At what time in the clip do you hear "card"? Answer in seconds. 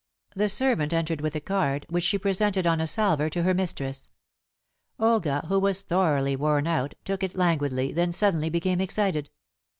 1.39-1.85